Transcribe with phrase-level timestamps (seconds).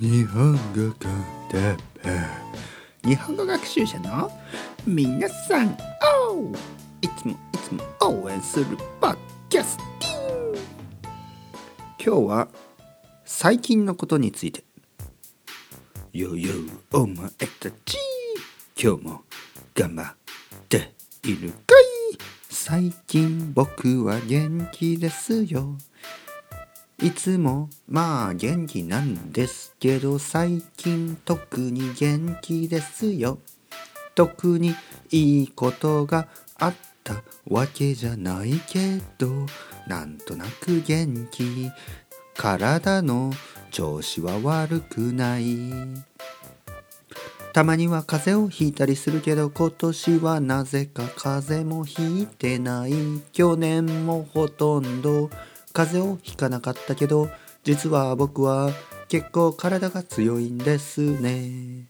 [0.00, 0.58] 日本語
[1.02, 1.76] コンテ
[3.02, 4.30] 日本語学習者の
[4.86, 5.76] 皆さん
[6.30, 6.52] お
[7.02, 8.66] いつもいつも応援する
[9.00, 9.16] ポッ
[9.48, 10.54] キャスティン
[11.98, 12.48] 今日は
[13.24, 14.62] 最近のことについて。
[16.12, 16.52] よよ
[16.92, 17.28] お前
[17.58, 17.98] たち。
[18.80, 19.22] 今日も
[19.74, 20.14] 頑張っ
[20.68, 20.94] て
[21.24, 22.18] いるかい。
[22.48, 25.76] 最近僕は元気ですよ。
[27.00, 33.38] いつもまあ元気なんですけど最近特に元気ですよ。
[34.16, 34.74] 特に
[35.12, 36.26] いいことが
[36.58, 36.74] あっ
[37.04, 39.46] たわけじゃないけど
[39.86, 41.70] なんとなく元気。
[42.36, 43.32] 体の
[43.70, 45.56] 調子は悪くない。
[47.52, 52.92] たまには風邪をひいたりするけど今年はなぜか風邪もひいてない。
[53.32, 55.30] 去年もほとんど
[55.72, 57.28] 風邪をひかなかったけど
[57.64, 58.72] 実は僕は
[59.08, 61.86] 結構体が強いんですね。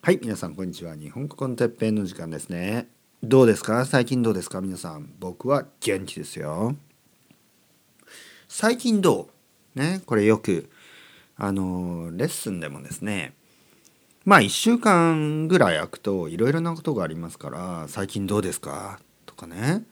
[0.00, 0.96] はい皆さんこんにちは。
[0.96, 2.88] 日本語コンテッペンの時間ですね。
[3.22, 3.84] どうですか？
[3.84, 4.60] 最近どうですか？
[4.60, 6.74] 皆さん僕は元気ですよ。
[8.48, 9.28] 最近ど
[9.76, 9.78] う？
[9.78, 10.70] ねこれよく
[11.36, 13.34] あのレッスンでもですね。
[14.24, 18.98] まあ1週間ぐらい空くといろいろなことがありますから最近どうですか？
[19.24, 19.84] とかね。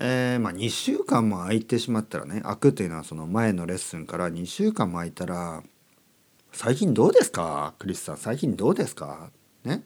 [0.00, 5.62] えー、まあ、2週間も空いてしまったらね空くというのはその前のレッスンから2週間も空いたら
[6.52, 7.74] 「最近どうですか？
[7.78, 9.30] クリスさん最近どうですか?」
[9.64, 9.84] ね？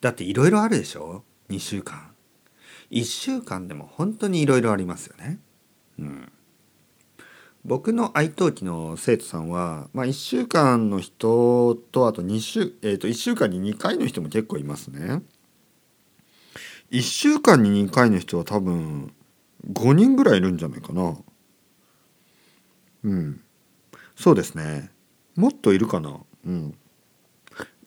[0.00, 2.10] だっていろいろあるでしょ？2週間。
[2.90, 5.38] 1週間でも本当にいろいろありますよね。
[5.98, 6.32] うん。
[7.64, 15.22] 僕の愛登記の生徒さんは、まあ、1週間の人とあと2週、えー、と1週間に2回の人も結構いますね。
[16.92, 19.12] 1週間に2回の人は多分
[19.70, 21.16] 5人ぐらいいるんじゃないかな。
[23.04, 23.40] うん。
[24.14, 24.90] そうですね。
[25.34, 26.20] もっといるかな。
[26.46, 26.74] うん。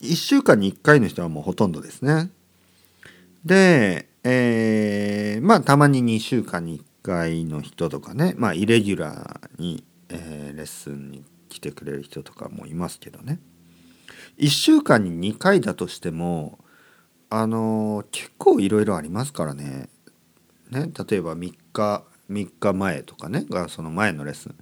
[0.01, 2.31] 1週間に1回の人はもうほとんどですね。
[3.45, 13.39] でえー、まあたまに2週間に1回の人とかねまあイレギュラーに、えー、レッスンに来てくれる人とかもいますけどね。
[14.39, 16.57] 1週間に2回だとしても
[17.37, 19.89] あの結構いろいろありますからね。
[20.71, 24.55] ね例えば3日3日前とかねがその前のレッスン。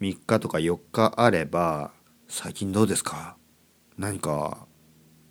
[0.00, 1.92] 3日とか4日あれば
[2.26, 3.36] 最近どうですか？
[3.96, 4.66] 何か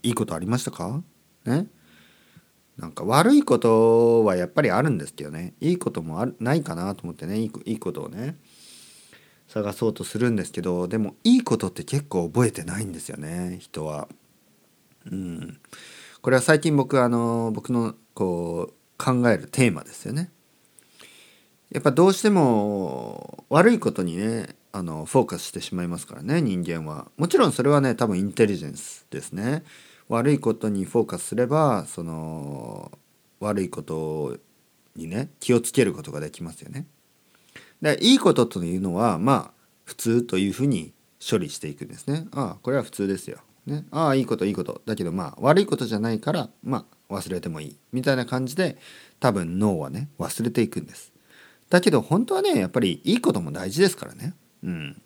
[0.02, 1.04] いいことありましたか？
[1.46, 1.68] ね？
[2.78, 5.56] なんか悪いことはやっぱりあるんですけどね。
[5.60, 7.38] いいこともあないかなと思ってね。
[7.40, 8.38] いいいいことをね
[9.50, 14.08] 探そうとするんですけどでもいいことって結構覚えてないんですよね人は。
[15.12, 15.60] うん。
[16.28, 20.30] これは最近僕あの僕のこう考えるテーマですよね。
[21.72, 27.10] やっぱどうしても悪いことにねあのフォーカスしてしまいますからね人間は。
[27.16, 29.64] もちろんそれはね多分インテリジェンスですね。
[30.10, 32.92] 悪いことにフォーカスすればその
[33.40, 34.36] 悪いこと
[34.98, 36.88] にね気をつけることができますよね。
[37.82, 40.92] でいいことというのはまあ普通というふうに
[41.26, 42.28] 処理していくんですね。
[42.34, 43.38] ああこれは普通ですよ。
[43.68, 44.82] ね、ああいいこといいこと。
[44.86, 47.78] だけどまあ悪いことじゃないからまあ忘れてもいい。
[47.92, 48.78] みたいな感じで
[49.20, 51.12] 多分脳はね忘れていくんです。
[51.70, 54.34] だけど本当はねやっぱりいいことも大事ですからね。
[54.64, 55.02] うん。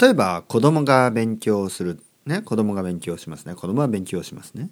[0.00, 2.02] 例えば子供が勉強する。
[2.26, 3.54] ね子供が勉強しますね。
[3.54, 4.70] 子供は勉強しますね。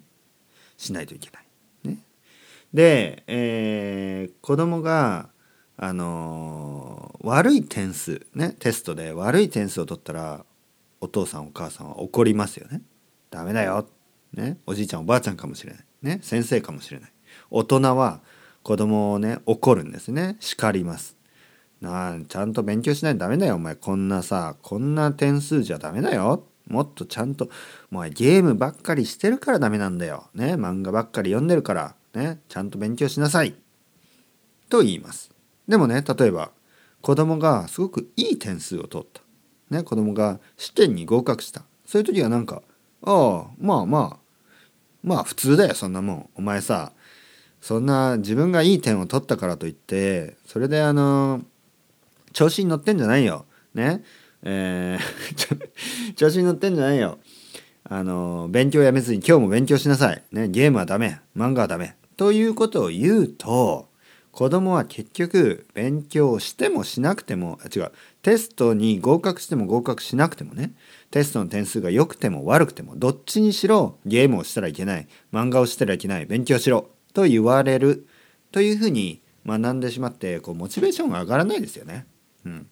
[0.75, 1.89] しないといけない。
[1.89, 2.03] ね。
[2.73, 5.29] で、えー、子供が
[5.77, 8.27] あのー、悪い点数。
[8.35, 10.45] ねテストで悪い点数を取ったら
[11.01, 12.81] お父さんお母さんは怒りますよね。
[13.29, 13.87] ダメだよ。
[14.33, 15.85] ね、おじいちゃんおばあちゃんかもしれない。
[16.01, 17.11] ね、先生かもしれない。
[17.49, 18.21] 大人は
[18.63, 20.37] 子供をね怒るんですね。
[20.39, 21.15] 叱ります。
[21.81, 26.43] なあちゃんと勉強しないとダメだよお前こんなさこんな点数じゃダメだよ。
[26.67, 27.49] もっとちゃんと
[27.91, 30.27] お前ゲームばっかりしてるからダメなんだよ。
[30.33, 33.55] ね漫画ばっかり読んでるからねちゃんと勉強しなさい。
[34.69, 35.31] と言います。
[35.67, 36.51] でもね例えば
[37.01, 39.21] 子供がすごくいい点数を取った。
[39.69, 41.63] ね、子供が試験に合格した。
[41.85, 42.61] そういう時はなんか
[43.03, 44.27] 「ああまあまあ
[45.03, 46.29] まあ普通だよそんなもん。
[46.35, 46.91] お前さ
[47.61, 51.41] そんな自分がいい点を取ったからといってそれであの
[52.33, 53.45] 調子に乗ってんじゃないよ。
[53.73, 54.03] ね。
[54.43, 57.17] えー、 調子に乗ってんじゃないよ。
[57.89, 61.21] あの勉強やめずに今日も勉強しなさい、ね、ゲームはダメ。
[61.35, 61.95] 漫画はダメ。
[62.17, 63.86] ということを言うと
[64.37, 67.91] 子供は結局勉強してもしなくても違う。
[68.21, 70.75] テストに合格しても合格しなくてもね。
[71.09, 75.07] テストの点数が良くても悪くてもどっちにしろゲームをしたらいけない。
[75.33, 76.27] 漫画をしたらいけない。
[76.27, 76.91] 勉強しろ。
[77.15, 78.05] と言われる。
[78.51, 82.05] というふうに学んでしまってこうモチベーションが上がらないですよね。
[82.45, 82.67] うん、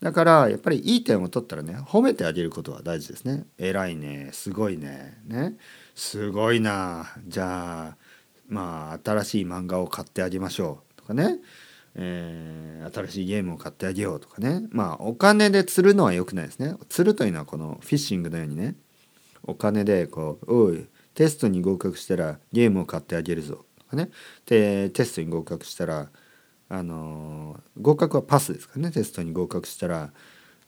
[0.00, 3.44] だからやっぱりいい点を取ったらね褒めてあげることは大事ですね。
[3.58, 4.30] 偉いね。
[4.32, 5.18] すごいね。
[5.26, 5.58] ね。
[5.94, 7.12] すごいな。
[7.26, 7.96] じゃあ
[8.48, 10.91] まあ新しい漫画を買ってあげましょう。
[11.02, 11.38] とかね。
[11.94, 14.66] えー、新しいゲームを買ってあげようとかね。
[14.70, 16.74] まあお金で釣るのは良くないですね。
[16.88, 18.76] 釣るというのはこのフィッシングのようにね。
[19.44, 24.10] お金でこう「おいテストに合格したらゲームを買ってあげるぞ」とかね。
[24.46, 26.08] でテストに合格したら
[26.68, 28.90] あのー、合格はパスですからね。
[28.90, 30.12] テストに合格したら、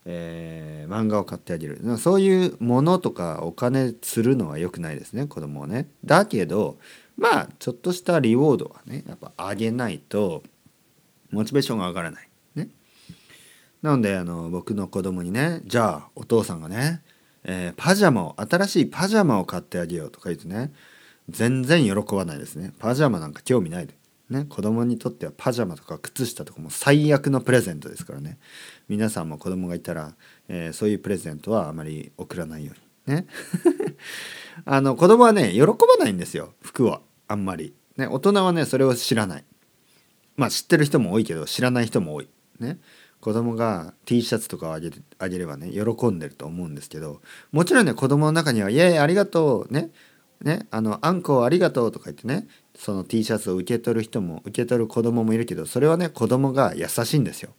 [0.05, 1.79] えー、漫画を買ってあげる。
[1.97, 5.25] そういうものとかお金釣るのは良くないですね。
[5.25, 5.89] 子供をね。
[6.03, 6.77] だけど
[7.17, 10.43] まあちょっとしたリウォードはねやっぱあげないと
[11.31, 12.29] モチベーションが上がらない。
[12.55, 12.69] ね。
[13.81, 17.01] なのであの僕の子供にねじゃあお父さんがね、
[17.43, 20.71] えー、パジャマを新しいパジャマを買ってあげようとか言うとね
[21.29, 22.73] 全然喜ばないですね。
[22.79, 23.95] パジャマなんか興味ないで。
[24.29, 28.39] ね、子供にとってはパジャマとか靴下とかも最悪のプレゼントですからね。
[28.89, 30.15] 皆さんも子供がいたら、
[30.47, 32.73] えー、そういうプレゼントはあまり送らないよ
[33.07, 33.17] うに。
[33.17, 33.27] ね。
[34.65, 36.53] あの子供はね喜ばないんですよ。
[36.75, 39.45] 服はあんまり、ね、大人はねそれを知らない。
[40.35, 42.27] まあ知ってる人も多いけど知らない人も多い。
[42.59, 42.79] ね。
[43.21, 47.21] 子供が T シャツとかをあげあげればね喜んでると思うんですけど。
[47.53, 49.91] もちろんね子供の中には「イエーイありがとう」ね。
[50.41, 50.67] ね。
[50.69, 57.51] あの「あんこありがとう」とか言ってねその T シャツを受け取る人も受け取る子供もいるけどそれはね子供が優しいんですよ。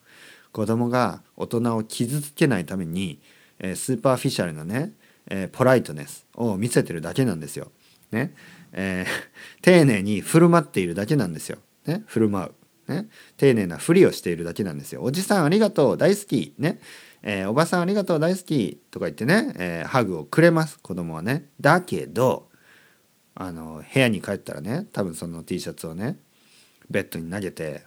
[0.53, 3.21] 子供が大人を傷つけないために、
[3.59, 4.93] えー、 superficial なね、
[5.27, 7.73] えー、 politeness を見せてるだけなんですよ。
[8.11, 8.35] ね。
[8.77, 11.59] えー、丁寧に振る舞っているだけなんですよ。
[11.87, 12.53] ね、振る舞
[12.89, 13.09] う、ね。
[13.37, 15.03] 丁寧なふりをしているだけなんですよ。
[15.03, 16.55] おじさんありがとう大好き。
[16.59, 16.79] ね
[17.23, 21.47] えー、おばさんありがとう大好きとか言ってね、えー、ハグをくれます子供はね。
[21.61, 22.49] だけど
[23.35, 26.19] あの部屋に帰ったらね多分その T シャツをね
[26.89, 27.83] ベッドに投げて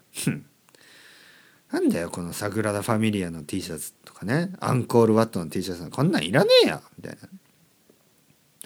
[1.72, 7.30] 「なんだよこのサグラダ・ファミリアの T シャツ」とかね「アンコール・ワットの T シャツこんなんいらねえや」みたいな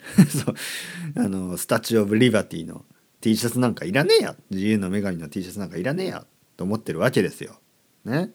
[0.30, 0.56] そう
[1.16, 2.86] あのスタチュー・オブ・リバティの
[3.22, 6.26] T シャツなんかいらねえや自由の女神の T シャツなんかいらねえや
[6.58, 7.60] と思ってるわけですよ。
[8.06, 8.32] ね。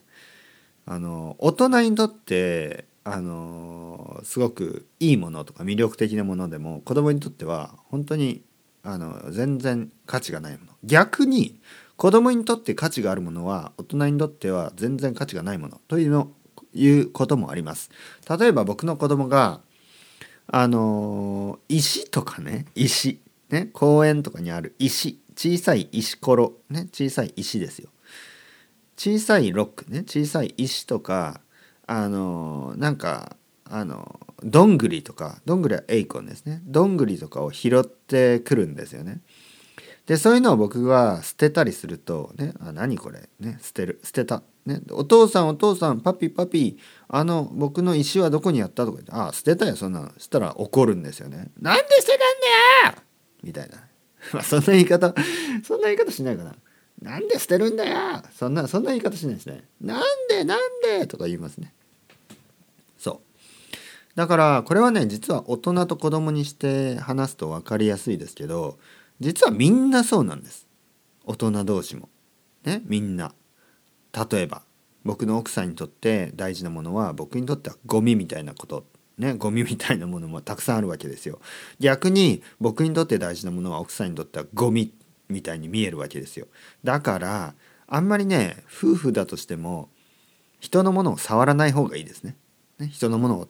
[0.86, 8.42] あの大人にとってあのすごくいいものとか魅力的なものでも子供にとっては本当に
[8.82, 11.60] あの全然価値がないもの逆に
[11.96, 16.32] 子供にとって価値があるものは大人にとっては全然価値がないものというの
[16.74, 17.90] いうこともあります
[18.38, 19.60] 例えば僕の子供が
[20.50, 23.20] あの石とかね石。
[23.50, 25.20] ね公園とかにある石。
[25.36, 26.52] 小さい石ころ。
[26.70, 27.90] ね小さい石ですよ。
[28.96, 30.04] 小さいロックね。
[30.04, 31.40] 小さい石とか
[31.86, 35.40] あのなんかあのどんぐりとか。
[35.44, 36.62] どんぐりはエイコンですね。
[36.64, 39.20] どんぐりとかを拾ってくるんですよね。
[40.08, 46.78] でそういうのを僕が捨てたりすると「ね、あ何これ、ね、捨てる捨てた」ね「お父さんお父さんパピパピ
[47.08, 51.50] あの僕の石はどこにあった?」とか言って「ああ捨てたよそんなの」したら怒るんですよね。
[51.60, 52.19] なんで捨てたん
[52.93, 53.02] だよ
[53.43, 53.76] みたいな。
[54.32, 55.14] まあそんな言い方
[55.62, 56.56] そんな言い方しないかな。
[57.02, 59.62] なんで捨てるんだよそんなそんな言い方しないですね。
[59.81, 60.58] なんでなん
[61.00, 61.06] で？
[61.06, 61.72] とか言いますね
[62.99, 63.20] そ
[64.14, 64.16] う。
[64.16, 68.78] だからこれはね実は大人と子供にして話すと分かりやすいですけど
[69.20, 70.68] 実はみんなそうなんです
[71.24, 72.08] 大人同士も。
[72.64, 73.34] ねみんな。
[74.30, 74.62] 例えば
[75.04, 78.87] 僕の奥さんにとって大事なものは僕にとってはゴミみたいなこと
[79.18, 81.40] ねゴミみたいなものもたくさんあるわけですよ。
[81.78, 84.92] 逆に僕にとって大事なものは奥さんにとってはゴミ
[85.28, 86.46] みたいに見えるわけですよ。
[86.82, 87.54] だから
[87.87, 89.90] あんまりね夫婦だとしても
[90.60, 92.37] 人のものを触らない方がいいですね。
[92.78, 93.48] ね人のものを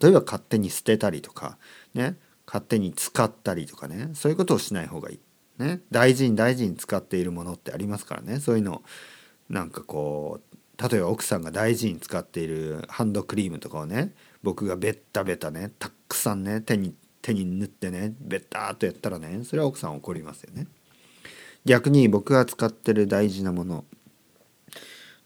[0.00, 1.58] 例えば勝手に捨てたりとか
[1.94, 2.16] ね
[2.50, 5.20] 勝手に使ったりとかねそういうことをしない方がいい。
[5.58, 8.82] ね、大事に大事に使っているものってありますからねそういうの
[9.50, 20.66] なんかこう例えば奥さんが大事に使っているハンドクリームとかをね僕がベッタベタねたくさんね手に手に塗ってねベッターっとやったらねそれは奥さん怒りますよね。
[21.66, 23.84] 逆に僕が使ってる大事なもの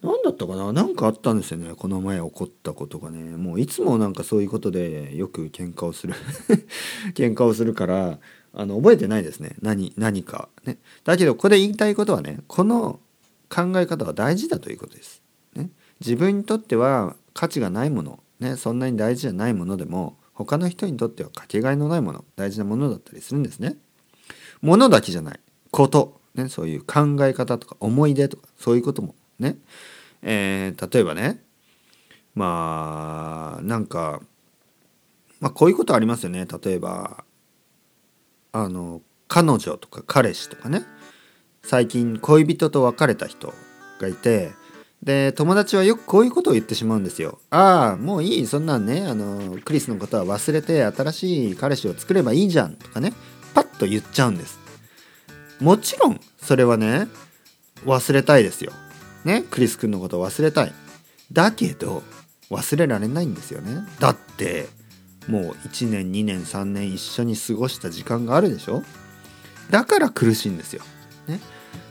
[0.05, 0.73] 何だったかな？
[0.73, 1.75] 何かあったんですよね。
[1.75, 3.37] この前起こったことがね。
[3.37, 6.15] もういつもなんかそういうことでよく喧嘩をする。
[7.15, 8.19] 喧嘩をするから
[8.53, 9.57] あの覚えてないですね。
[9.63, 10.49] 何何か。
[10.65, 10.79] ね。
[11.05, 13.01] だけどこれ言いたいことはねこの
[13.49, 15.23] 考え方は大事だということです、
[15.55, 15.71] ね、
[16.01, 22.25] 自分にとっては価値がないもの、ね、そんなに大事じゃないものでも他の人にとってはかけがえのないもの。
[22.37, 23.77] 大事なものだったりするんですね。
[24.61, 25.41] ものだけじゃない。
[25.71, 29.15] こと、ね、そういう考え方とか思い出とかそういうことも。
[29.39, 29.57] ね。
[30.25, 31.41] えー、例えばね
[32.35, 34.21] まあなんか、
[35.39, 37.25] まあ、こういうことありますよね例えば
[38.53, 40.83] あの彼女とか彼氏とかね
[41.63, 43.53] 最近恋人と別れた人
[44.01, 44.53] がいて
[45.03, 47.39] で友達はよくこういうことを言ってしまうんですよ。
[47.51, 53.13] ああもういいそんなんねあのクリスのことは忘れて新しい彼氏を作ればいいじゃんとかね
[53.53, 54.59] パッと言っちゃうんです。
[55.61, 57.09] もちろんそれはね
[57.85, 58.73] 忘れたいですよ。
[59.25, 60.73] ねクリス君のことを忘れたい。
[61.33, 62.03] だけど
[62.51, 63.87] 忘れられないんですよね。
[63.99, 64.69] だって
[65.29, 68.83] もう1年2年3年一緒に過ごした時間があるでしょ
[69.71, 70.83] だから苦しいんですよ。
[71.27, 71.41] ね、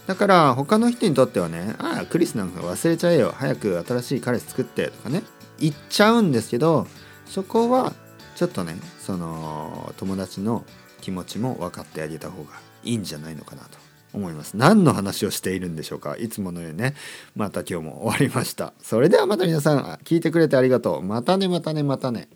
[0.06, 5.24] だから他の人にとってはね「ああクリスなんか忘れちゃえよ早く新しい彼氏作って」とかね
[5.60, 6.88] 言っちゃうんですけど
[7.25, 7.94] そこは
[8.36, 10.66] ちょっとねその友達の
[11.02, 12.52] 気持ちも分かってあげた方が
[12.84, 13.80] いいんじゃないのかなと
[14.13, 14.55] 思います。
[14.55, 16.15] 何の話をしているんでしょうか？
[16.17, 16.96] いつものようにね
[17.36, 18.74] また今日も終わりました。
[18.82, 21.01] それではまた皆さん聞いてくれてありがとう。
[21.01, 22.29] またねまたねまたね。